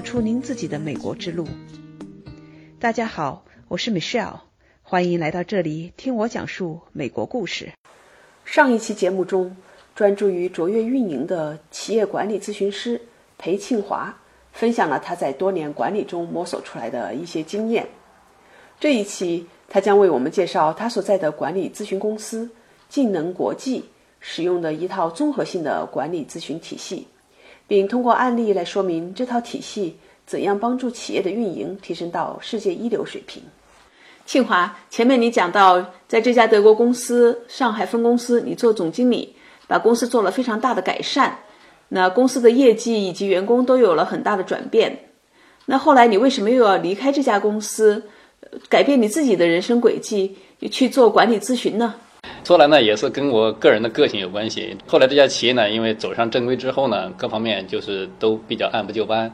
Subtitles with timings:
[0.00, 1.46] 走出您自己的美国之路。
[2.78, 4.40] 大家好，我是 Michelle，
[4.82, 7.70] 欢迎来到这里听我讲述美国故事。
[8.46, 9.54] 上一期节目中，
[9.94, 12.98] 专注于卓越运营的企业管理咨询师
[13.36, 14.18] 裴庆华
[14.52, 17.86] 分享了他在多年管理中摸索出来的一些经验。
[18.80, 22.48] 这一期，他将为我们介绍他所在的管理咨询公司
[22.88, 23.84] 晋能国际
[24.18, 27.06] 使用的一套综合性的管理咨询体系。
[27.70, 33.40] 并通过案例来说明这套体系怎样帮助企业的运营提升到世界一流水平。
[34.26, 39.36] 庆华，前面你讲到，在这家德国公司上海分公司，你做总经理，
[39.68, 41.38] 把公司做了非常大的改善，
[41.90, 45.04] 那公司的业绩以及员工都有了很大的转变。
[45.66, 48.02] 那后来你为什么又要离开这家公司，
[48.68, 50.36] 改变你自己的人生轨迹，
[50.72, 51.94] 去做管理咨询呢？
[52.50, 54.76] 说来呢，也是跟我个人的个性有关系。
[54.88, 59.32] 后来这家企业呢，因为走上正规之后呢，各方面就是都比较按部就班。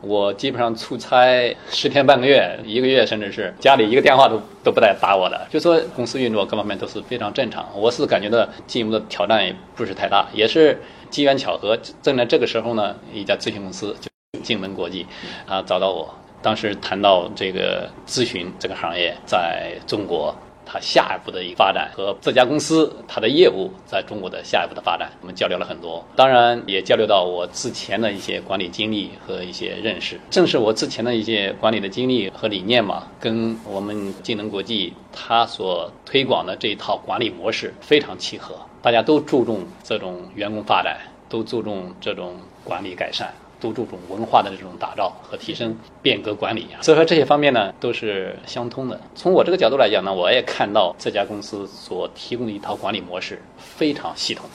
[0.00, 5.46] 我基本上出差十天半个月、一个月，甚至是家里一个电话都都不带打我的。
[5.50, 7.68] 就说公司运作各方面都是非常正常。
[7.74, 11.78] 我是感觉到进一步的挑战也不是太大，也是机缘巧合。
[12.00, 15.06] 正在这个时候呢，一家咨询公司就晋能国际
[15.46, 20.34] 啊找到我，当时谈到这个咨询这个行业在中国。
[20.74, 30.18] 它下一步的一个发展和这家公司它的业务在中国的下一步的发展，我们交流了很多，当然也交流到我之前的一些管理经历和一些认识。
[30.30, 38.56] 正是我之前的一些管理的经历和理念嘛，跟我们晋能国际它所推广的这一套管理模式非常契合。
[38.82, 43.32] 大家都注重这种员工发展，都注重这种管理改善。
[43.60, 49.00] 都注重文化的这种打造和提升，变革管理，所以说这些方面呢都是相通的。
[49.14, 54.46] 从我这个角度来讲呢，我也看到这家公司所提供的一套管理模式非常系统，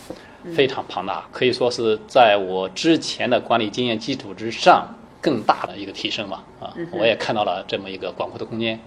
[0.55, 4.87] 非常庞大，可以说是在我之前的管理经验基础之上
[5.21, 6.43] 更大的一个提升吧。
[6.59, 8.79] 啊，我也看到了这么一个广阔的空间。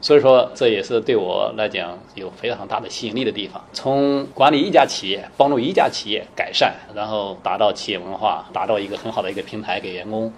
[0.00, 3.60] 所以说，这也是对我来讲有非常大的吸引力的地方。
[3.72, 10.32] 从管理一家企业，帮助一家企业改善，然后打造企业文化，打造一个很好的一个平台给员工，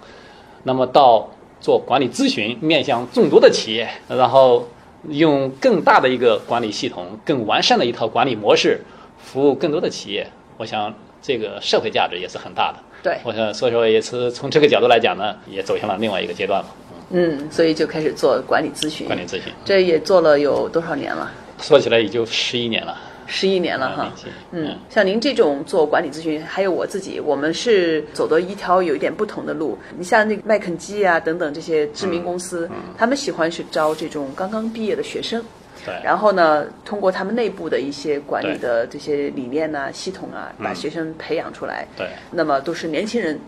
[0.63, 1.29] 那么到
[1.59, 4.67] 做管理咨询，面向众多的企业，然后
[5.09, 8.81] 用更大的一个管理系统、更完善的一套管理模式，
[9.19, 10.25] 服务更多的企业。
[10.57, 10.91] 我想，
[11.21, 12.79] 这个社会价值也是很大的。
[13.03, 16.69] 对，我想，所以说也是从这个角度来讲呢，也走向了另外一个阶段嘛。
[17.11, 19.07] 嗯，所以就开始做管理咨询。
[19.07, 21.31] 管理咨询，这也做了有多少年了？
[21.59, 22.97] 说起来也就十一年了。
[23.27, 24.11] 十一年了哈。
[24.51, 29.77] 嗯，像您这种做管理咨询，还有我自己，我们是走的一条有一点不同的路。
[29.97, 35.41] 你像那个麦肯基啊等等这些知名公司，他们喜欢是招这种刚刚毕业的学生。
[35.85, 35.93] 对。
[36.03, 41.87] 然后呢，通过他们内部的一些管理的这些理念呐、系统啊，把学生培养出来。
[41.95, 42.07] 对。
[42.31, 43.39] 那么都是年轻人。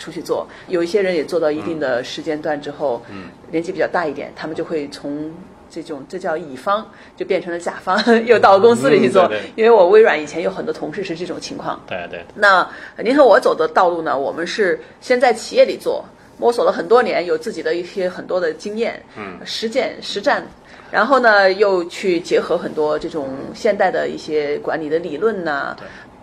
[0.00, 5.30] 出去做，有一些人也做到一定的时间段之后，嗯年纪比较大一点，他们就会从
[5.68, 6.84] 这种这叫乙方，
[7.16, 9.30] 就变成了甲方， 又到公司里去做。
[9.54, 11.78] 因为我微软以前有很多同事是这种情况。
[11.86, 12.24] 对对。
[12.34, 12.66] 那
[13.04, 14.18] 您和我走的道路呢？
[14.18, 16.02] 我们是先在企业里做，
[16.38, 20.42] 摸索了很多年，有自己的一些很多的经验，嗯，实践实战，
[20.90, 25.76] 然后呢，又去结合很多这种现代的一些管理的理论呐。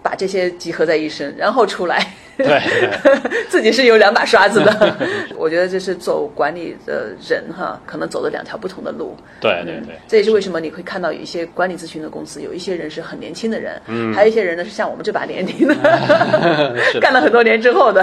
[0.03, 2.61] 把这些集合在一身，然后出来， 对，
[3.49, 4.95] 自己是有两把刷子的。
[5.35, 9.15] 我觉得这是走管理的人哈，可能走的两条不同的路。
[9.41, 15.75] 对对对，这也是为什么你会看到有一些管理咨询的公司，有一些人是很年轻的人，嗯，还有一些人呢是像我们这把年龄的，
[17.01, 18.01] 干了很多年之后的，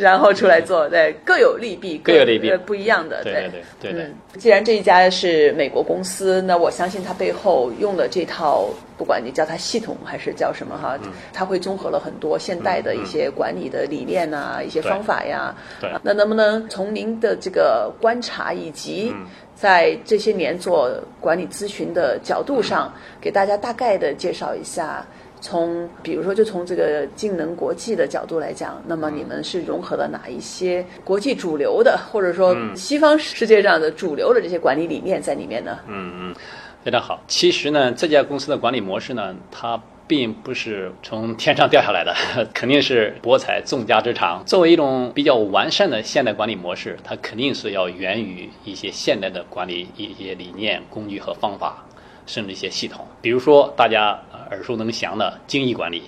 [0.00, 4.10] 然后出来做，对，各有利弊，各有利弊，不一样的，对对对对。
[4.38, 8.68] 既然这一家是美国公司，那我相信它背后用的这套。
[8.96, 10.98] 不管你叫它系统还是叫什么哈，
[11.32, 15.54] 它会综合了很多现代的一些管理的理念呐，一些方法呀。
[15.80, 15.90] 对。
[16.02, 19.14] 那能不能从您的这个观察以及
[19.54, 20.90] 在这些年做
[21.20, 25.06] 管理咨询的角度上，给大家大概的介绍一下？
[25.38, 35.78] 从比如说，就从这个晋能国际的角度来讲，那么你们是融合了哪一些国际主流的，或者说西方世界上的主流的这些管理理念在里面呢？
[35.86, 36.34] 嗯嗯。
[36.86, 37.20] 非常好。
[37.26, 42.14] 其实呢，这家公司的管理模式呢，它并不是从天上掉下来的，
[42.54, 44.40] 肯定是博采众家之长。
[44.46, 51.84] 作为一种比较完善的现代管理模式，它肯定是要源于一些现代的管理一些理念、工具和方法，
[52.24, 53.04] 甚至一些系统。
[53.20, 54.16] 比如说大家
[54.52, 56.04] 耳熟能详的精益管理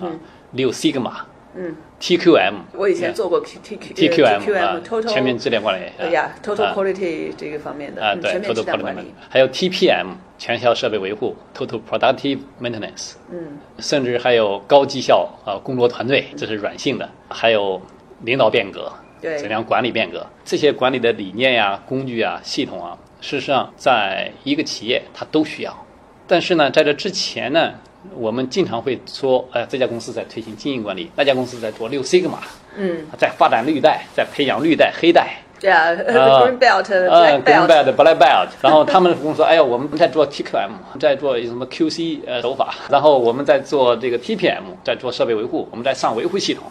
[0.00, 0.06] 啊，
[0.52, 1.10] 六 Sigma。
[1.54, 5.84] 嗯，TQM，我以前做过 T T TQM 啊，全面质量管理。
[5.98, 9.12] 哎呀，Total Quality 这个方面的啊，对，Total Quality 管理。
[9.28, 13.14] 还有 TPM，全效设备维护，Total Productive Maintenance。
[13.30, 17.08] 嗯，甚至还有高绩效啊工作团队，这是软性的。
[17.28, 17.80] 还有
[18.22, 18.90] 领导变革，
[19.20, 25.86] 对怎样管理变革，这些管理的理念呀、工具啊、系统啊，事实上在一个企业它都需要。
[26.26, 27.74] 但是呢，在这之前呢，
[28.14, 32.38] 我们经常会说，呃，这家公司在推行经营管理，那家公司在做六 Sigma，
[32.76, 35.36] 嗯，在发展绿带，在培养绿带、黑带。
[35.60, 35.94] 对啊啊，
[36.42, 46.64] Green Belt、呃 Black，Green Belt，Belt、Black Belt，然后他们公司说，哎呀，我们在做 TQM，在做什么 QC 呃手法，然后我们在做这个 TPM，在做设备维护，我们在上维护系统，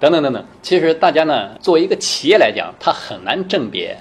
[0.00, 0.44] 等等等等。
[0.62, 3.96] 其实大家呢，作为一个企业来讲，它很难甄别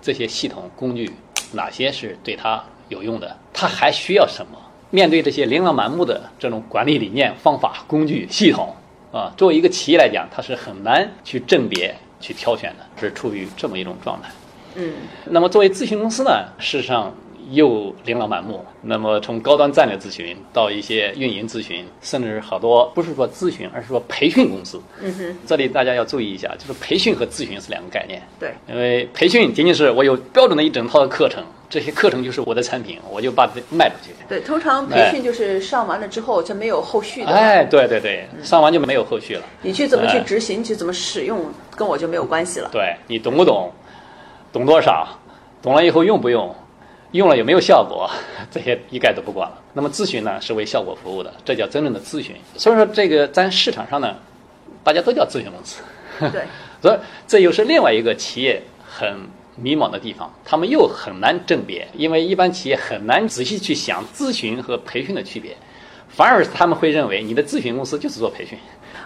[0.00, 1.10] 这些系统工具
[1.50, 4.56] 哪些是对它有用的，它还需要什么。
[4.92, 8.76] 面对这些琳琅满目的这种管理理念、方法、工具、系统
[9.10, 14.28] 啊，作为一个企业来讲，它是很难去甄别、去挑选的，是处于这么一种状态。
[14.74, 14.92] 嗯，
[15.24, 17.12] 那么作为咨询公司呢，事实上
[17.50, 18.64] 又琳琅满目。
[18.80, 24.80] 那么从高端战略咨询到一些运营咨询，甚至好多不是说咨询，而是说培训公司。
[25.00, 28.22] 嗯哼，这里大家要注意一下，就是培训和咨询是两个概念。
[28.40, 34.12] 对，因为培训仅仅是我有标准的一整套的课程，这些课程就是我的产品，我就把它卖出去。
[34.28, 37.36] 对，通常培训就是上完了之后就没有后续的了。
[37.36, 39.42] 哎，对对对，上完就没有后续了。
[39.62, 41.40] 你去怎么去哎执行，你去怎么使用，
[41.76, 42.68] 跟我就没有关系了。
[42.72, 43.70] 对你懂不懂，
[44.52, 45.06] 懂多少，
[45.62, 46.54] 懂了以后用不用，
[47.12, 48.10] 用了有没有效果，
[48.50, 49.58] 这些一概都不管了。
[49.74, 52.34] 那么咨询呢，是为效果服务的，这叫真正的咨询。
[52.56, 54.16] 所以说，这个在市场上呢，
[54.82, 55.82] 大家都叫咨询公司。
[56.18, 56.42] 对，
[56.80, 65.54] 所以这又是另外一个企业很迷茫的地方，他们又很难甄别，因为一般企业很难仔细去想咨询和培训的区别，
[66.08, 68.58] 反而他们会认为你的咨询公司就是做培训。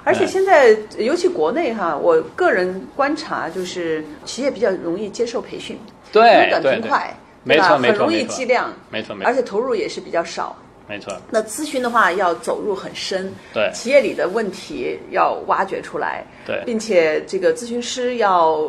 [0.04, 5.76] 而且现在尤其国内哈，我个人观察就是企业比较容易接受培训，
[6.12, 7.12] 对很短平快，
[7.46, 9.28] 没错没错很容易计量，没错没错。
[9.28, 10.54] 而且投入也是比较少。
[10.88, 13.70] 没错，那咨询的话要走入很深，对。
[13.72, 16.62] 企业里的问题要挖掘出来，对。
[16.66, 18.68] 并且这个咨询师要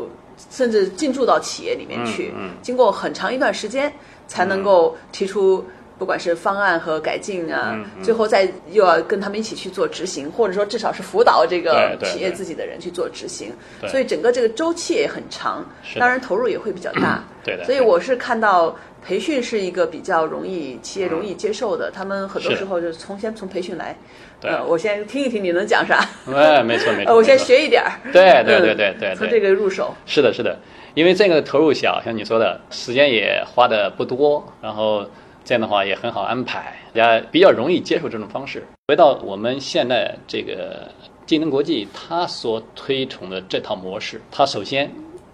[0.50, 2.56] 甚至进驻到企业里面去，嗯嗯。
[2.62, 3.92] 经过很长一段时间
[4.28, 5.66] 才能够提出。
[5.98, 8.04] 不管是方案和改进啊，嗯嗯。
[8.04, 13.52] 最后再又要跟他们一起去做执行，或者说至少是辅导这个企业自己的人去做执行，
[13.88, 15.66] 所以整个这个周期也很长，
[16.00, 17.24] 当然投入也会比较大。
[17.44, 23.96] 对的所以我是看到培训是一个比较容易企业容易接受的，他们很多时候就是从先从培训来。
[24.40, 24.52] 对。
[24.52, 27.92] 呃，我先听一听你能讲啥，哎，没错 没错，呃，我先学一点儿。
[28.12, 29.96] 对对对对对从这个入手。
[30.06, 30.60] 是的，是的，
[30.94, 35.06] 因为这个投入小，像你说的，时间也花的不多，然后
[35.48, 38.68] 这样的话也很好安排，大家比较容易接受这种方式。
[38.90, 40.92] 回到我们现在这个
[41.26, 44.92] 竞争国际，它所推崇的这套模式，它首先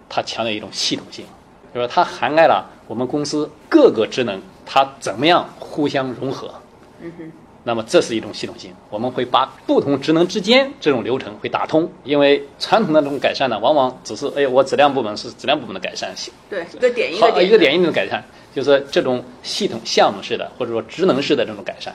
[0.08, 1.26] 它强调一种系统性，
[1.74, 6.48] 就是说它涵盖了我们公司各个职能，它怎么样互相融合。
[7.02, 7.32] 嗯哼，
[7.66, 16.14] 那么这是一种系统性，我们会把不同职能之间这种流程会打通，因为传统的这种改善呢，往往只是哎，我质量部门是质量部门的改善，
[16.50, 18.22] 对，一个点一个点，好一个点一点的改善，
[18.54, 21.94] 就是这种系统项目式的或者说职能式的这种改善。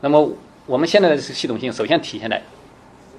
[0.00, 0.26] 那么
[0.64, 2.42] 我们现在的系统性，首先体现在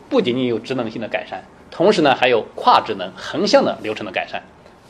[0.10, 4.42] 不仅仅有职能性的改善，同时呢还有跨职能、横向的流程的改善，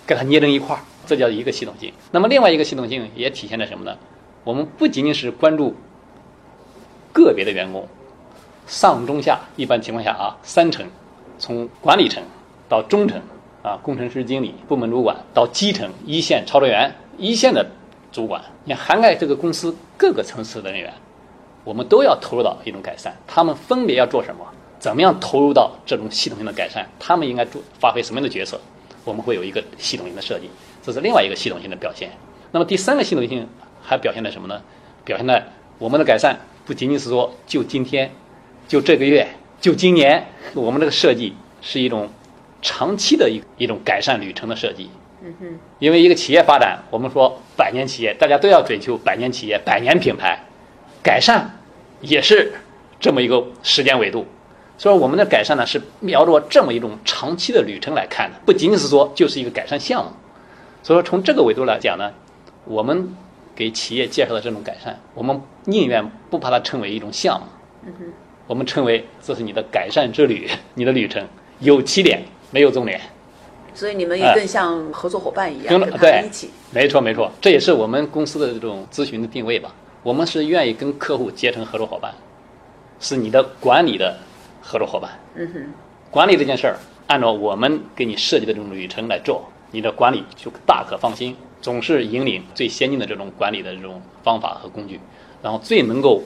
[0.07, 1.91] 给它捏成一块儿，这叫一个系统性。
[2.11, 3.97] 那么另外一个系统性也体现在什么呢？
[4.45, 5.75] 我们不仅仅是关注
[7.15, 7.87] 个别的员工，
[8.67, 10.85] 上中下，一般情况下啊，三层，
[11.39, 12.21] 从管理层
[12.67, 13.21] 到中层
[13.63, 17.65] 啊，工程师、经理、部门主管到基层一线操作员、一线的
[18.11, 20.93] 主管，你涵盖这个公司各个层次的人员，
[21.63, 23.15] 我们都要投入到一种改善。
[23.25, 24.45] 他们分别要做什么？
[24.77, 26.85] 怎么样投入到这种系统性的改善？
[26.99, 28.59] 他们应该做发挥什么样的角色？
[29.05, 30.49] 我们会有一个系统性的设计，
[30.83, 32.11] 这是另外一个系统性的表现。
[32.51, 33.47] 那么第三个系统性
[33.81, 34.61] 还表现在什么呢？
[35.03, 35.43] 表现在
[35.77, 38.11] 我们的改善不仅仅是说就今天、
[38.67, 39.27] 就这个月、
[39.61, 42.09] 就今年，我们这个设计是一种
[42.61, 44.89] 长期的一一种改善旅程的设计。
[45.23, 50.39] 嗯哼，因为一个企业发展，我们说百年企业，大家都要追求百年企业、百年品牌，
[51.01, 51.59] 改善
[52.01, 52.53] 也是
[52.99, 54.25] 这么一个时间维度。
[54.77, 60.11] 所以我们的改善呢，是瞄着这么一种长期的旅程来看的，不仅仅是说就是一个改善项目。
[60.83, 62.11] 所以说从这个维度来讲呢，
[62.65, 63.15] 我们
[63.55, 67.45] 给企业介绍的这种改善，我们宁愿不把它称为一种项目，
[67.87, 68.13] 嗯哼，
[68.47, 71.25] 我们称为这是你的改善之旅，你的旅程
[71.59, 72.21] 有起点
[72.51, 72.99] 没有终点。
[73.73, 76.49] 所以你们也更像合作伙伴一样，跟跟他一起。
[76.71, 79.73] 没错没错，这也是我们公司的这种咨询的定位吧。
[80.03, 82.13] 我们是愿意跟客户结成合作伙伴，
[82.99, 84.17] 是你的管理的
[84.61, 85.11] 合作伙伴。
[85.35, 85.73] 嗯哼，
[86.11, 91.35] 管理这件事儿，按照我们给你设计的这种旅程来做，你的管理就大可放心，
[91.65, 94.99] 总是引领最先进的这种管理的这种方法和工具，
[95.41, 96.21] 然后最能够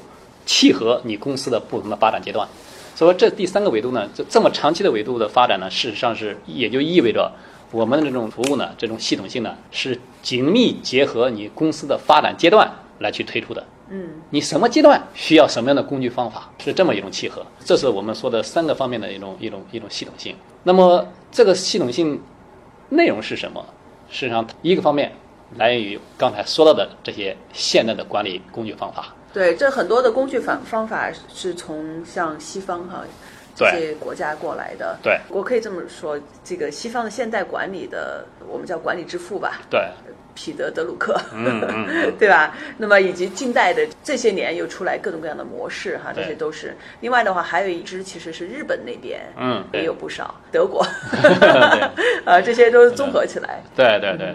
[0.45, 2.45] 契合你公司的不同的发展阶段。
[2.93, 7.31] 所以说这第三个维度呢，这这么长期的维度的发展呢，事实上是也就意味着
[7.71, 13.65] 我们的这种服务呢，这种系统性呢，是紧密结合你公司的发展阶段来去推出的。
[13.87, 17.45] 嗯，你什么阶段需要什么样的工具方法，是这么一种契合。
[17.63, 20.35] 这是我们说的三个方面的一种一种一种系统性。
[20.63, 22.21] 那么这个系统性
[22.89, 23.65] 内容是什么？
[24.09, 25.13] 事实际上，一个方面
[25.57, 29.13] 来源于刚才说到的这些现代的管理工具方法。
[29.31, 33.03] 对，这很多的工具方方法是从像西方哈
[33.55, 34.97] 这对些国家过来的。
[35.03, 39.81] 对我可以这么说，这个西方的现代管理的，我们叫管理之父吧，对，
[40.33, 42.55] 彼得·德鲁克，嗯嗯嗯 对吧？
[42.77, 46.75] 那么以及近代的这些年又出来各种各样的模式哈，这些都是。
[47.01, 50.83] 另外的话，还有一支其实是日本那边，嗯也有不少，德国，
[51.21, 51.81] 对
[52.25, 53.61] 啊，这些都是综合起来。
[53.75, 54.33] 对对对。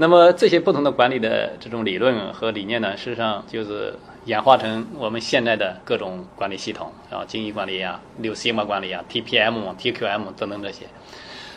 [0.00, 10.86] 那么这些不同的管理的这种理论和理念呢，事实上就是演化成我们现在的各种管理系统啊，经营管理啊、六 Sigma 管理啊、TPM、TQM 等等这些。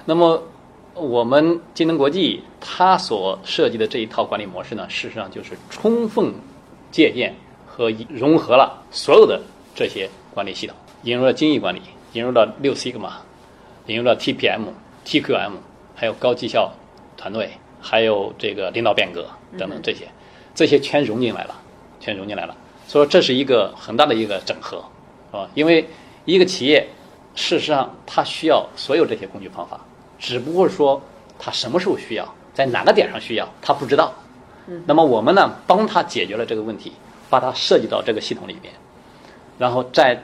[0.03, 0.43] 那么
[0.93, 6.33] 我们金能国际它所设计的这一套管理模式呢，事实上就是充分
[6.91, 7.33] 借鉴
[7.65, 9.41] 和融合了所有的
[9.73, 11.81] 这些管理系统，引入了精益管理，
[12.12, 13.09] 引入了六 Sigma，
[13.85, 14.65] 引入了 TPM、
[15.05, 15.51] TQM，
[15.95, 16.73] 还有高绩效
[17.15, 17.50] 团队，
[17.83, 19.27] 还有这个领导变革
[19.59, 20.07] 等等这些，
[20.55, 21.59] 这些全融进来了，
[21.99, 22.55] 全融进来了。
[22.87, 24.83] 所以这是一个很大的一个整合，
[25.31, 25.87] 啊，因为
[26.23, 26.87] 一个企业
[27.35, 29.81] 事实上它需要所有这些工具方法，
[30.17, 31.01] 只不过说
[31.37, 34.13] 它什么时候需要，在哪个点上需要，它不知道。
[34.85, 36.93] 那么我们呢，帮他解决了这个问题，
[37.29, 38.73] 把它设计到这个系统里边，
[39.59, 40.23] 然后在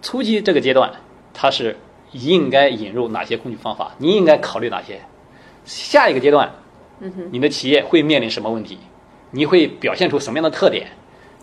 [0.00, 0.90] 初期这个阶段，
[1.34, 1.78] 它是
[2.12, 5.00] 应该引入哪些工具方法，你应该考虑哪些。
[5.66, 6.50] 下一个阶段，
[7.30, 8.78] 你的企业会面临什么问题？
[9.32, 10.86] 你会表现出什么样的特点？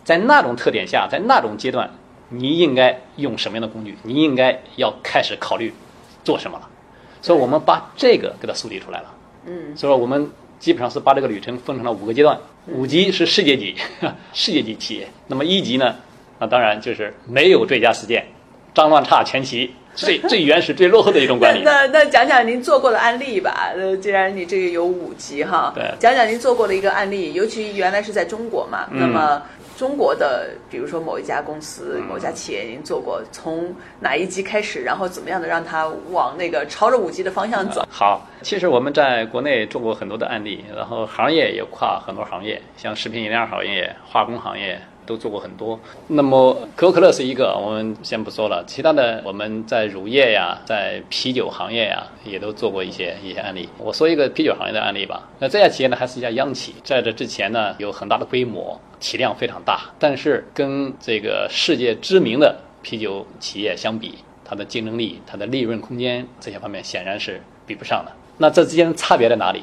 [0.02, 1.90] 在那种特点下，在那种阶段，
[2.28, 3.96] 你应该用什么样的工具？
[4.02, 5.72] 你应该要开始考虑
[6.24, 6.68] 做什么了。
[7.22, 9.14] 所以我们把这个给它梳理出来了。
[9.46, 13.74] 嗯，所以说我们基本上是把这个旅程分成了五个阶段，五级是世界级，
[14.32, 15.08] 世界级企业。
[15.26, 15.96] 那么一级呢，
[16.38, 18.26] 那当然就是没有最佳实践，
[18.74, 21.62] 脏乱差全齐，最最原始、最落后的一种管理。
[21.64, 23.72] 那那讲讲您做过的案例吧。
[23.76, 29.42] 呃，既然你这个有五级哈，对讲讲您做过的一个案例，尤其原来是在中国嘛，嗯那么。
[29.76, 37.84] 中国的，比如说某一家公司、嗯某家企业，您做过，从哪一级开始，然后怎么样的让它往那个朝着五级的方向走？
[37.90, 45.78] 好，其实我们在国内做过很多的案例，然后行业也跨很多行业，像食品饮料行业、化工行业都做过很多。
[46.08, 53.68] 那么可口可乐是一个，我们先不说了，其他的我们在乳业呀，在啤酒行业呀，也都做过一些一些案例。
[53.78, 55.28] 我说一个啤酒行业的案例吧。
[55.38, 68.12] 那这家企业呢，还是一家央企，在这之前呢，有很大的规模，体量非常大，但是跟这个世界知名的啤酒企业相比，它的竞争力、它的利润空间这些方面显然是比不上的。
[68.38, 69.62] 那这之间差别在哪里？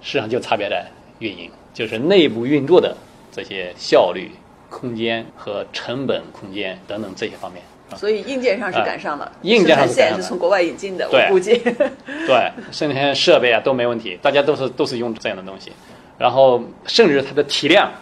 [0.00, 0.84] 实际上就差别在
[1.20, 2.96] 运营，就是内部运作的
[3.30, 4.28] 这些效率、
[4.72, 7.62] 空间和成本空间等等这些方面。
[7.90, 11.58] 啊所以硬件上是赶上了，硬件上是生产线赶上了是从国外引进的，我估计。
[12.26, 15.70] 对，生产设备啊都没问题，大家都是都是用这样的东西，
[16.16, 17.92] 然后甚至它的体量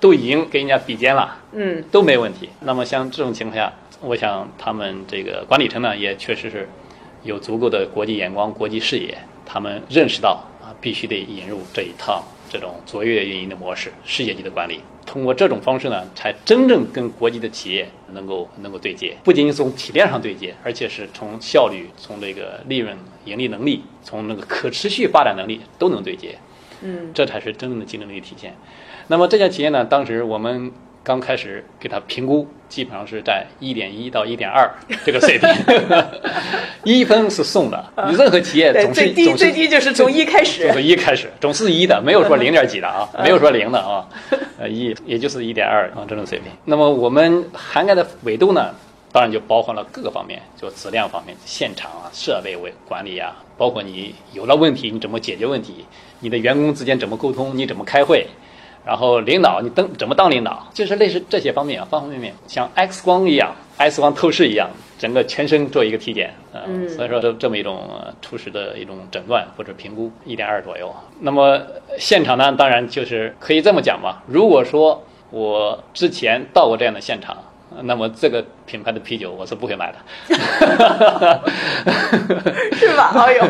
[0.00, 2.48] 都已经跟人家比肩了，嗯，都没问题。
[2.60, 6.68] 那么像这种情况下，我想他们这个管理层呢也确实是
[7.22, 14.80] 有足够的国际眼光、国际视野，他们认识到啊必须得引入这一套这种卓越运营的模式，世界级的管理。
[15.04, 26.36] 通过这种方式呢，才真正跟国际的企业能够能够对接，不仅仅从体量上对接，而且是从效率、从这个利润、盈利能力、从那个可持续发展能力都能对接。
[26.82, 28.54] 嗯，这才是真正的竞争力体现。
[29.06, 30.72] 那么这家企业呢，当时我们
[31.06, 34.68] 刚开始给他评估，基本上是在一点一到一点二
[35.04, 35.48] 这个水平，
[36.82, 37.92] 一分是送的。
[38.08, 40.68] 你任何企业，总是最低就是从一开始。
[40.72, 44.04] 从一开始，总是一的，没有说零点几的啊， 没有说零的啊，
[44.58, 46.50] 呃一也就是一点二啊这种水平。
[46.64, 48.74] 那么我们涵盖的维度呢，
[49.12, 55.84] 当然就包含了各个方面，就质量方面、现场啊、设备为管理啊，包括你有了问题你怎么解决问题，
[56.18, 58.26] 你的员工之间怎么沟通，你怎么开会。
[58.86, 70.94] 然后领导你当怎么当领导，就是类似这些方面啊，方方面面，像 X 光一样，X 光透视一样，整个全身做一个体检，呃、嗯所以说这这么一种呃初始的一种诊断或者评估，一点二左右。
[71.18, 74.22] 那么呃现场呢，当然就是可以这么讲吧。
[74.28, 77.36] 如果说我之前到过这样的现场，
[77.82, 79.98] 那么这个品牌的啤酒我是不会买的，
[82.76, 83.10] 是吧？
[83.12, 83.42] 好友，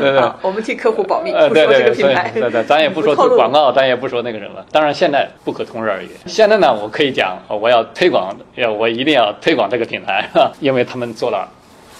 [0.00, 4.64] 对对 好，我们替客户保密，呃，不说这个品牌，对对，咱也不说广告，咱也不说那个什么。
[4.72, 6.08] 当然，现在不可同日而语。
[6.26, 10.28] 现在呢，我可以讲，我要推广，要我一定要推广这个品牌，
[10.58, 11.48] 因为他们做了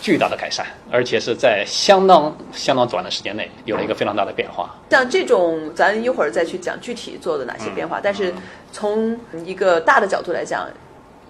[0.00, 4.75] 巨大的改善，而且是在相当相当短的时间内有了一个非常大的变化。
[4.90, 8.00] 像这种，咱一会儿再去讲具体做的哪些变嗯化。
[8.02, 8.32] 但是
[8.73, 10.66] 从一个大的角度来讲，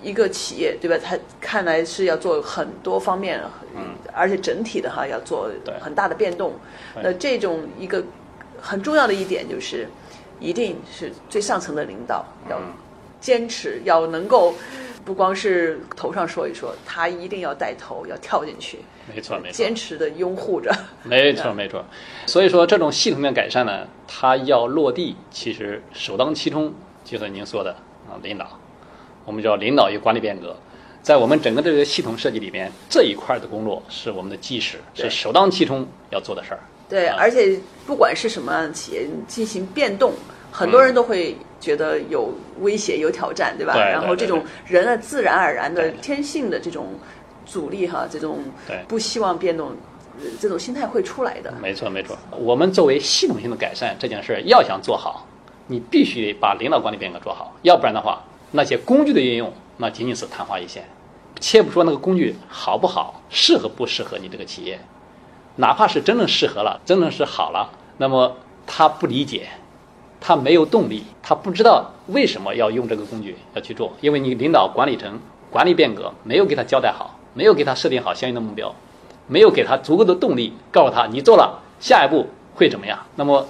[0.03, 0.97] 一个企业对吧？
[1.03, 3.41] 它看来是要做很多方面，
[3.77, 6.53] 嗯，而且整体的哈要做很大的变动。
[7.03, 8.03] 那这种一个
[8.61, 9.89] 很重要的一点就是，
[10.41, 12.73] 一定是最上层的领导要嗯
[13.21, 14.55] 坚持，要能够
[15.05, 18.79] 不光是头上说一说，他一定要带头，要跳进去，
[19.15, 20.75] 没错，没错坚，持的拥护着。
[21.05, 21.85] 没错， 没错。
[22.27, 27.71] 所以说，这种系统性改善呢，它要落地，其实首当其冲就是您说的
[28.11, 28.59] 啊，领导。
[29.25, 30.57] 我们叫领导与管理变革，
[31.03, 36.61] 在我们整个这个系统设计里面，这一块的工作是我们的基石，是首当其冲要做的事儿。
[36.89, 40.13] 对，啊而且不管是什么样的企业进行变动，
[40.51, 43.73] 很多人都会觉得有威胁、有挑战，对吧？
[43.73, 46.89] 对对然后这种人啊，自然而然的天性的这种
[47.47, 49.69] 阻力哈，这种对不希望变动，
[50.21, 51.53] 呃这种心态会出来的。
[51.63, 52.19] 没错，没错。
[52.39, 55.27] 我们作为系统性的改善这件事儿，要想做好，
[55.67, 60.85] 你必须把领导管理变革做好，要不然的话，那些工具的运用，那仅仅是昙花一现。
[61.41, 64.79] 且不说那个工具好不好，适合不适合你这个企业，
[65.57, 67.69] 哪怕是真正适合了，真正是好了，
[67.99, 69.49] 那么他不理解，
[70.21, 75.19] 他没有动力，他不知道为什么要用这个工具要去做，因为你领导管理层
[75.51, 78.73] 管理变革没有给他交代好，没有给他设定好相应的目标，
[79.27, 82.99] 没有给他足够的动力，告诉他你做了，下一步会怎么样。
[83.17, 83.49] 那么，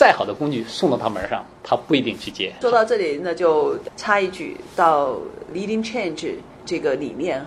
[0.00, 2.50] 再好的工具送到他门上，他不一定去接。
[2.62, 5.14] 说到这里，那就插一句，到
[5.52, 7.44] leading change 这个理念。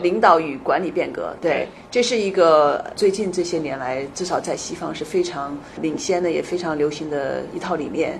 [0.00, 8.16] 领导与管理变革，对对，这是一个最近这些年来，至少在西方是非常领先的，也非常流行的一套理念。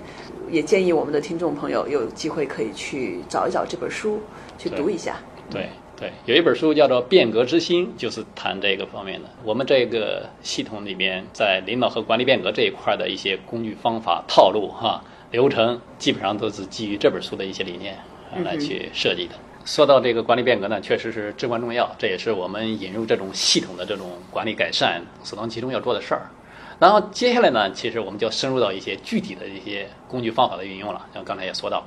[0.51, 4.19] 也建议我们的听众朋友有机会可以去找一找这本书，
[4.59, 5.19] 去读一下。
[5.49, 5.71] 对对，
[6.27, 9.29] 有一本书叫做《变革之心》，就是谈这个方面的。
[9.45, 17.95] 我们这个系统里面，在领导和管理变革这一块的一些工具、方法、套路、哈流程，基本上都是基于这本书的一些理念
[18.31, 19.35] 啊来去设计的。
[19.65, 26.31] 说到这个管理变革呢，确实是至关重要，这也是我们引入这种系统的这种管理改善首当其冲要做的事儿。
[26.79, 31.07] 然后接下来呢，其实我们就要深入到一些具体的一些工具方法的运用了。
[31.15, 31.83] 像刚才也说到，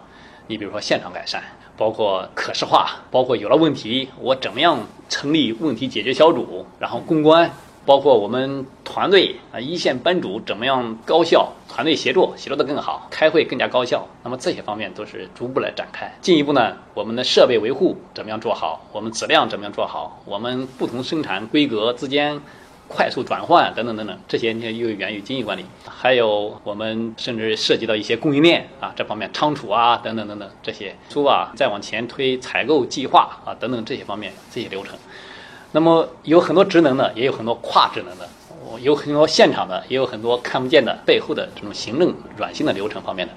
[0.50, 1.44] 你比如说现场改善，
[1.78, 7.48] 包括可视化，包括有了问题，我怎么样成立问题解决小组，然后公关，
[7.86, 14.04] 包括我们团队啊一线班主怎么样高效团队协作，协作的更好，开会更加高效。
[14.24, 16.12] 那么这些方面都是逐步来展开。
[16.20, 22.42] 进一步呢，我们的设备维护怎么样做好，我们质量怎么样做好，我们不同生产规格之间。
[22.90, 34.98] 快速转换等等等等，这些你又源于经济管理，还有我们甚至涉及到一些供应链啊这方面仓储啊等等等等这些书啊，再往前推采购计划啊等等这些方面这些流程。
[35.72, 38.28] 那么有很多职能的，也有很多跨职能的，
[38.66, 43.34] 我有很多现场的，也有很多看不见的背后的这种行政软性的流程方面的。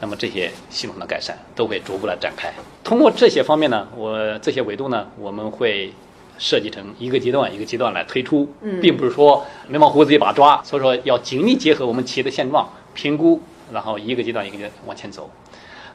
[0.00, 2.52] 那么这些系统的改善都会逐步的展开。
[2.84, 5.90] 通过这些方面呢，我这些维度呢，我们会
[6.38, 8.48] 设计成一个阶段一个阶段来推出，
[8.80, 13.40] 并不是说眉毛胡子一把抓，所以说要紧密结合我们企业的现状评估，
[13.72, 15.30] 然后一个阶段一个阶段往前走。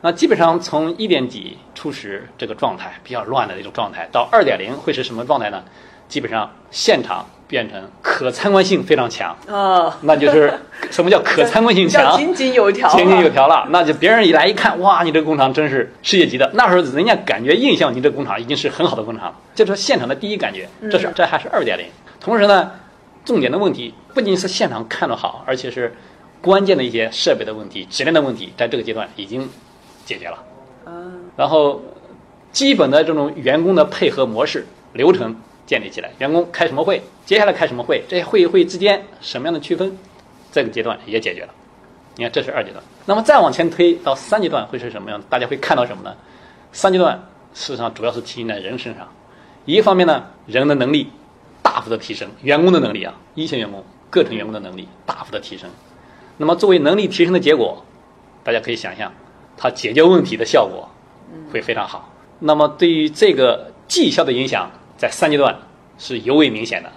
[0.02, 5.64] 那基本上从一点几初始这个状态比较乱的这种状态，到二点零会是什么状态呢？
[6.08, 10.54] 基本上现场变成可参观性非常强，啊，那就是
[10.90, 12.18] 什么叫可参观性强？
[12.18, 16.50] 井井有条啊，井井有条了，那就别人一来一看，哇，你这个工厂真是世界级的。
[16.54, 20.70] 那时候人家感觉印象，你这工厂已经是很好的工厂了，这是现场的第一感觉。
[20.90, 21.86] 这是这还是二点零。
[22.22, 22.72] 同时呢，
[23.26, 25.94] 重点的问题不仅是现场看得好，而且是
[26.40, 29.50] 关键的一些设备的问题、质量的问题，在这个阶段已经
[30.06, 30.38] 解决了。
[30.86, 31.82] 嗯，然后
[32.54, 35.36] 基本的这种员工的配合模式流程
[35.72, 39.98] 建立起来，员工开什么会，接下来开什么会，这些会与会之间什么样的区分，
[40.52, 41.54] 这个阶段也解决了。
[42.18, 42.84] 你看，这是二阶段。
[43.06, 45.24] 那么再往前推到三阶段会是什么样？
[45.30, 46.14] 大家会看到什么呢？
[46.74, 47.18] 三阶段
[47.54, 49.08] 事实上主要是体现在人身上。
[49.64, 51.10] 一方面呢，人的能力
[51.62, 55.70] 大幅的提升，员工的能力啊，一线员工、各层员工的能力大幅的提升。
[56.36, 57.86] 那么作为能力提升的结果，
[58.44, 59.14] 大家可以想象，
[59.56, 60.90] 它解决问题的效果
[61.50, 62.10] 会非常好。
[62.40, 64.70] 那么对于这个绩效的影响，
[65.02, 65.58] 在三阶段
[65.98, 66.92] 是尤为明显的。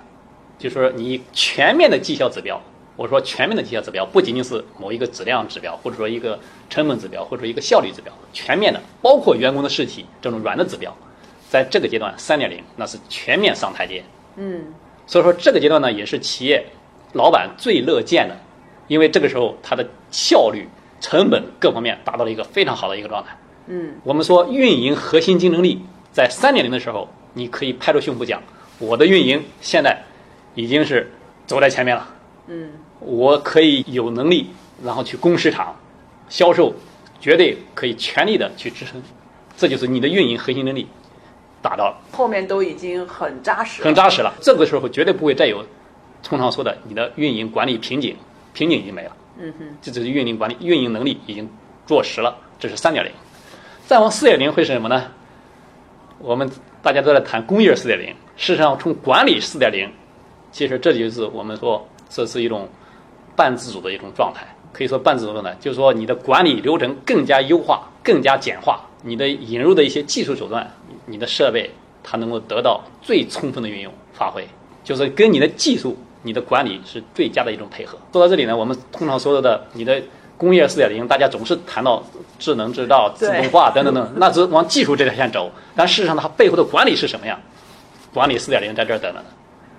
[0.59, 2.61] 就是说，你全面的绩效指标，
[2.97, 6.39] 我说全面的绩效指标，不仅仅是某一个质量指标，或者说一个
[6.69, 10.95] 成本指标，或者说一个效率指标，全面的，包括员工的士气这种软的指标，
[11.49, 14.05] 在这个阶段，三点零那是全面上台阶。
[14.37, 14.67] 嗯，
[15.07, 16.63] 所以说这个阶段呢，也是企业
[17.15, 18.37] 老板最乐见的，
[18.87, 20.69] 因为这个时候它的效率、
[21.01, 23.35] 成本各方面达到了一个非常好的一个状态。
[23.67, 25.81] 嗯，我们说运营核心竞争力
[26.13, 28.43] 在三点零的时候，你可以拍着胸脯讲，
[28.79, 30.03] 我的运营现在
[30.55, 31.13] 已经是
[31.47, 32.09] 走在前面了。
[32.47, 32.71] 嗯，
[33.01, 34.51] 我可以有能力，
[34.83, 35.77] 然后去攻市场、
[36.29, 36.73] 销售，
[37.21, 39.03] 绝对可以全力的去支撑。
[39.57, 40.87] 这就是你的运营核心能力
[41.63, 44.33] 达到了，后面都已经很扎实，很扎实了。
[44.41, 45.65] 这个时候绝对不会再有
[46.23, 48.17] 通常说的你的运营管理瓶颈，
[48.53, 49.17] 瓶颈已经没了。
[49.39, 51.49] 嗯哼，这只是运营管理、运营能力已经
[51.87, 53.11] 坐实了，这是三点零。
[53.87, 55.11] 再往四点零会是什么呢？
[56.19, 56.51] 我们
[56.85, 59.91] 大家都在谈工业四点零，事实上从管理四点零，
[60.53, 62.69] 其实这就是我们说这是一种
[63.35, 70.71] 半自主的一种状态，可以说半自主状态，就是说你的管理流程更加优化、更加简化，你的引入的一些技术手段、
[71.07, 71.71] 你的设备，
[72.03, 74.47] 它能够得到最充分的运用发挥，
[74.85, 77.97] 就是跟你的技术、你的管理是最佳的一种配合。
[78.13, 80.03] 说到这里呢，我们通常说的你的
[80.37, 82.03] 工业四点零，大家总是谈到
[82.39, 87.39] 智能制造、自动化等等等， 那只是往技术这条线走，但事实上它背后的管理是什么样？
[88.13, 89.27] 管理四点零在这儿等着呢。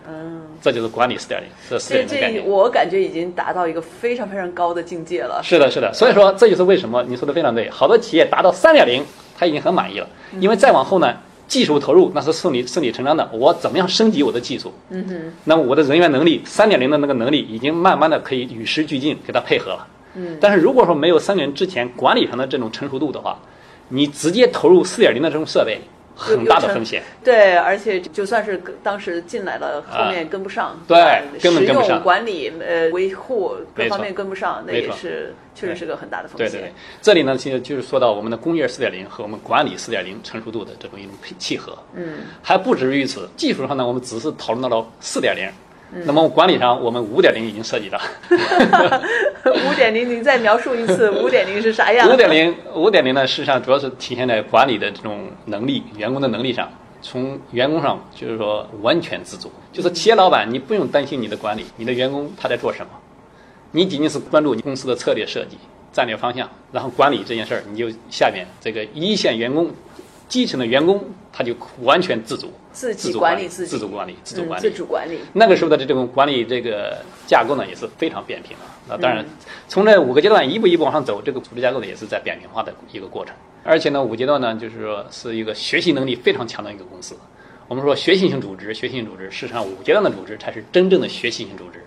[0.08, 2.46] 嗯，这就是管理四点零，这四点零的概念。
[2.46, 5.42] 我感觉已经达到一个非常非常高的境界了。
[5.44, 9.04] 是的，是的，所以说这就是为什么你说的非常对，好多企业达到三点零，
[9.38, 10.08] 他已经很满意了，
[10.40, 11.16] 因为再往后呢，
[11.48, 14.72] 技术投入那是顺理顺理成章的，我怎么样升级我的技术？
[14.90, 19.88] 嗯哼，那么我的人员能力，三点零的那个能力已经慢慢的可以与时俱进，给它配合了。
[20.16, 23.38] 嗯，但是如果说没有三点零之前管理上的这种成熟度的话，
[23.90, 25.80] 你直接投入四点零的这种设备，
[26.16, 27.04] 很大的风险。
[27.24, 36.50] 对，而且就算是当时进来了，后面跟不上，啊对根本跟不上管理呃维护各方面跟不上，那也是确实是个很大的风险。
[36.50, 41.78] 对对对，这里呢，其实就是说到我们的工业四点零和我们管理四点零成熟度的这种一种配契合。
[41.94, 45.48] 嗯，还不止于此，技术上呢，我们只是讨论到了四点零。
[45.96, 47.98] 嗯那么管理上，我们五点零已经涉及到。
[48.30, 52.12] 五点零，您再描述一次 五点零是啥样？
[52.12, 56.70] 五点零，五点零呢，实际上主要是体现在管理的这种能力，员工的能力上。
[57.02, 62.90] 从员工上，就是说完全自主，就是企业老板，你不用担心你的管理，你的员工他在做什么，
[63.72, 65.58] 你仅仅是关注你公司的策略设计、
[65.94, 69.70] 战略方向，然后管理这件事儿，你就下面这个一线员工、
[70.28, 75.20] 基层的员工，他就完全自主，自己主管理自己自主管理、自主嗯管理、自主管理。
[75.34, 78.64] 那个时候的这种管理这个架构呢，也是非常扁平的。
[78.88, 79.30] 那当然嗯，
[79.68, 83.34] 从这五个阶段一步一步往上走，这个组织架构呢也是在扁平化的一个过程。
[83.64, 87.16] 而且呢，五阶段呢，就是说是一个学习能力非常强的一个公司。
[87.68, 91.84] 我们说学习型组织，学习型组织，事实上五阶段的组织才是真正的学习型组织。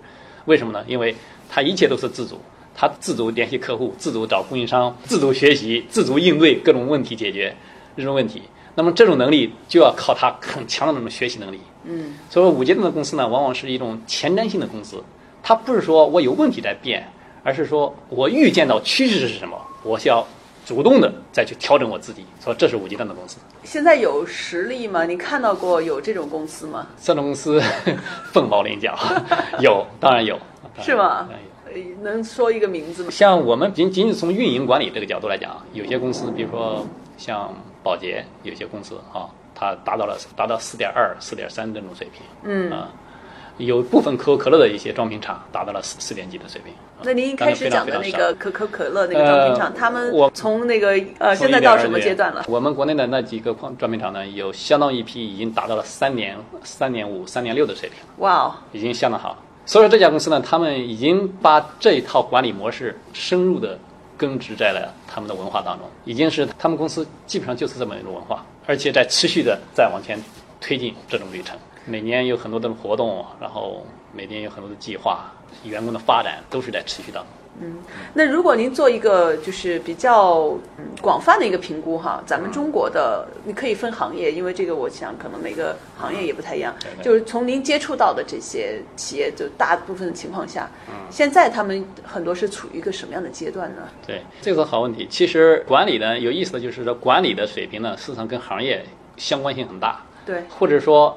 [0.47, 0.85] 为什么呢？
[0.89, 1.15] 因为
[1.49, 2.41] 它一切都是自主，
[2.75, 7.55] 它自主联系客户，自主找供应商，自主学习，自主应对各种问题，解决
[7.99, 8.43] 这种问题。
[8.75, 11.61] 那么这种能力就要靠他很强的那种学习能力。
[11.85, 15.03] 嗯，所以说五阶段的公司呢，往往是一种前瞻性的公司，
[15.43, 17.11] 它不是说我有问题在变，
[17.43, 20.25] 而是说我预见到趋势是什么，我需要
[20.65, 22.25] 主动的再去调整我自己。
[22.39, 25.05] 所以这是五阶段的公司，现在有实力吗？
[25.05, 26.87] 你看到过有这种公司吗？
[27.03, 27.61] 这种公司
[28.33, 28.97] 凤毛麟角，
[29.59, 30.39] 有当然有，
[30.81, 33.11] 是吗当然有呃能说一个名字吗？
[33.11, 37.53] 像我们仅仅仅从运营管理这个角度来讲，有些公司，比如说像
[37.89, 39.25] 宝洁，有些公司啊，
[39.55, 42.91] 它达到了达到四点二、四点三这种水平，嗯啊，
[43.57, 46.75] 有部分可口可乐的一些装瓶厂达到了四四点几的水平。
[46.75, 52.45] 啊那您一开始讲的那个可口可乐那个装瓶厂，呃他们我从那个呃现在到什么阶段了？
[52.47, 59.43] 我们国内的那几个矿装瓶厂呢，有相当一批已经达到了三点三点五、三点六的水平，哇哦，已经相当好。
[59.65, 63.79] 所以说这家公司呢，他们已经把这一套管理模式深入的
[64.19, 70.19] 根植在了他们的文化当中，已经是他们公司基本上就是这么一种文化，而且在持续的在往前
[70.61, 71.57] 推进这种旅程。
[71.87, 75.33] 每年有很多的活动，然后每年有很多的计划，
[75.65, 77.33] 员工的发展都是在持续当中。
[78.15, 93.83] 那如果您做一个就是比较嗯广泛的一个评估哈，咱们中国的你可以分行业，因为这个我想可能每个行业也不太一样就是从您接触到的这些企业，就大部分的情况下，嗯现在他们很多是处于一个什么样的阶段呢？
[94.07, 95.07] 对，这个是好问题。
[95.11, 98.85] 其实管理呢，有意思的就是说，管理的水平呢，事实上跟行业
[99.17, 101.17] 相关性很大，对，或者说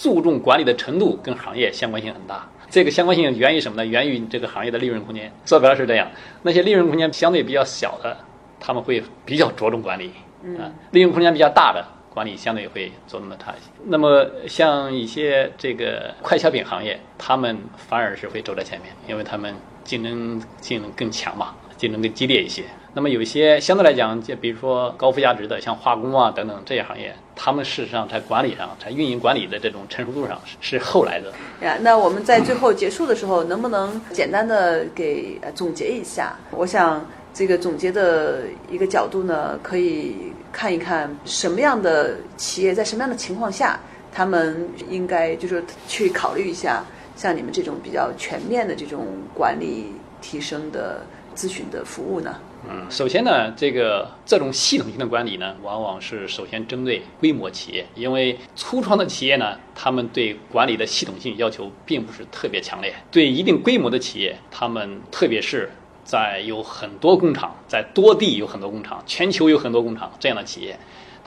[0.00, 2.48] 注重管理的程度跟行业相关性很大。
[2.70, 3.84] 这个相关性源于什么呢？
[3.84, 5.30] 源于这个行业的利润空间。
[5.44, 6.08] 说白了是这样，
[6.42, 8.16] 那些利润空间相对比较小的，
[8.58, 10.12] 他们会比较着重管理，
[10.58, 11.84] 啊，利润空间比较大的。
[12.12, 13.70] 管理相对会着重的差一些。
[13.84, 22.64] 那么像一些这个快消品行业，他们反而是会走在前面，因为他们竞争性更强嘛，竞争更激烈一些。
[22.92, 31.32] 那么有一些相对来讲，就比如说高附加值的，像化工啊等等这些行业，他们事实上在管理上，在运营管理的这种成熟度上是后来的。
[31.64, 36.36] 呀，那我们在最后结束的时候，能不能简单的给总结一下？
[36.50, 43.78] 我想这个总结的一个角度呢，可以看一看什么样的企业在什么样的情况下，
[44.12, 51.02] 他们应该就是去考虑一下像你们这种比较全面的这种管理提升的
[51.34, 52.36] 咨询的服务呢？
[52.68, 62.94] 嗯，首先呢，这个这种系统性的管理呢，往往是首先针对规模企业，因为初创的企业呢，他们对管理的系统性要求并不是特别强烈。
[63.10, 65.70] 对一定规模的企业，他们特别是
[66.04, 70.78] 在有很多工厂，在多地有很多工厂，全球有很多工厂这样的企业，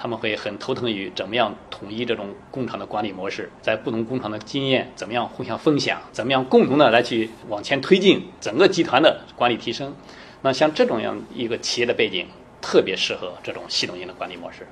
[0.04, 9.96] 他们会很头疼于怎么样统一这种工厂的管理模式，在不同工厂的经验怎么样互相分享，怎么样共同的来去往前推进整个集团的管理提升。
[10.42, 12.28] 那像这种样一个企业的背景，
[12.62, 14.68] 特别适合这种系统性的管理模式。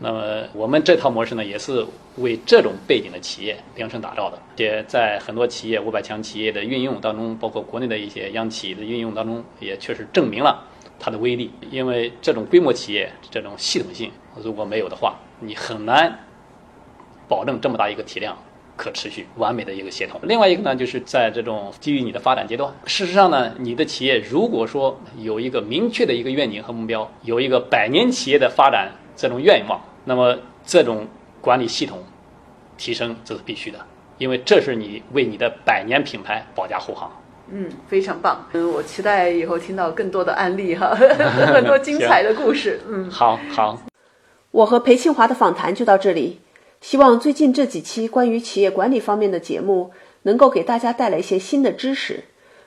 [0.00, 4.38] 那么我们这套模式呢，也是为这种背景的企业量身打造的。
[4.56, 10.66] 也在很多企业五百强企业的运用当中，包括国内的一些央企的运用当中，也确实证明了
[10.98, 11.52] 它的威力。
[11.70, 16.18] 因为这种规模企业这种系统性如果没有的话，你很难
[17.28, 18.36] 保证这么大一个体量。
[18.74, 20.18] 可持续完美的一个协同。
[20.24, 31.06] 另外一个呢，就是在这种基于你的发展阶段，事实上呢，你的企业如果说有一个明确的一个愿景和目标，有一个百年企业的发展这种愿望，那么这种
[31.40, 32.02] 管理系统
[32.78, 33.78] 提升这是必须的，
[34.16, 37.12] 因为这是你为你的百年品牌保驾护航。
[37.50, 38.48] 嗯，非常棒。
[38.52, 40.88] 嗯，我期待以后听到更多的案例哈，
[41.52, 42.80] 很多精彩的故事。
[42.88, 43.91] 嗯，好好。
[44.52, 46.38] 我和裴庆华的访谈就到这里。
[46.80, 52.24] 希望最近这几期关于企业管理方面的节目能够给大家带来一些新的知识，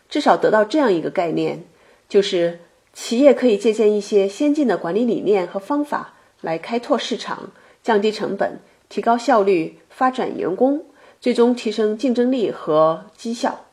[0.10, 1.64] 至少得到这样一个概念，
[2.08, 2.60] 就是
[2.94, 7.52] 企业可以借鉴一些先进的管理理念和方法来开拓市场、
[7.84, 10.86] 降低成本、提高效率、发展员工，
[11.20, 13.66] 最终提升竞争力和绩效。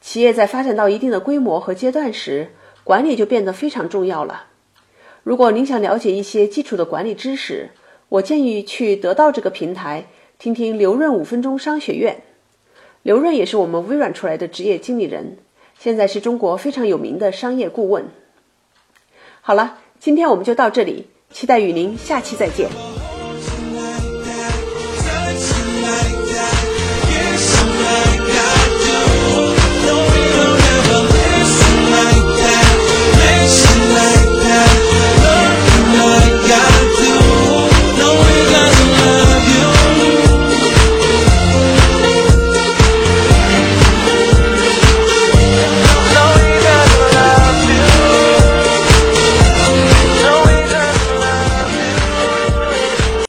[0.00, 2.52] 企业在发展到一定的规模和阶段时，
[2.84, 4.46] 管理就变得非常重要了。
[5.22, 7.70] 如果您想了解一些基础的管理知识，
[8.08, 10.06] 我建议去得到这个平台
[10.38, 12.22] 听听刘润五分钟商学院。
[13.02, 15.38] 刘润也是我们微软出来的职业经理人，
[15.78, 18.06] 现在是中国非常有名的商业顾问。
[19.40, 22.91] 好了，今天我们就到这里，期待与您下期再见。